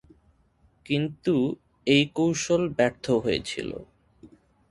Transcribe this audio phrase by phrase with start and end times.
[0.85, 1.35] কিন্তু,
[1.87, 3.69] এই কৌশল ব্যর্থ হয়েছিল।